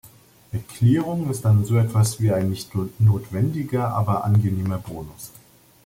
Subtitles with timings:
[0.51, 5.29] Erklärung ist dann so etwas wie ein nicht notwendiger, aber angenehmer Bonus.